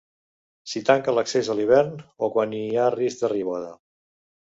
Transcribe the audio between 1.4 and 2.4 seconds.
a l'hivern o